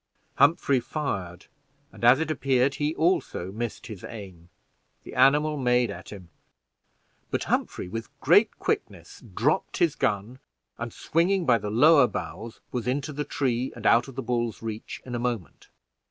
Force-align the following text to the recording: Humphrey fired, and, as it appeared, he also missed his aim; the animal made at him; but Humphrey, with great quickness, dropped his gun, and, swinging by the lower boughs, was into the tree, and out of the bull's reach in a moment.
Humphrey 0.37 0.79
fired, 0.79 1.45
and, 1.93 2.03
as 2.03 2.19
it 2.19 2.31
appeared, 2.31 2.73
he 2.81 2.95
also 2.95 3.51
missed 3.51 3.85
his 3.85 4.03
aim; 4.03 4.49
the 5.03 5.13
animal 5.13 5.57
made 5.57 5.91
at 5.91 6.09
him; 6.09 6.31
but 7.29 7.43
Humphrey, 7.43 7.87
with 7.87 8.09
great 8.19 8.57
quickness, 8.57 9.21
dropped 9.35 9.77
his 9.77 9.93
gun, 9.93 10.39
and, 10.79 10.91
swinging 10.91 11.45
by 11.45 11.59
the 11.59 11.69
lower 11.69 12.07
boughs, 12.07 12.61
was 12.71 12.87
into 12.87 13.13
the 13.13 13.23
tree, 13.23 13.71
and 13.75 13.85
out 13.85 14.07
of 14.07 14.15
the 14.15 14.23
bull's 14.23 14.63
reach 14.63 15.03
in 15.05 15.13
a 15.13 15.19
moment. 15.19 15.69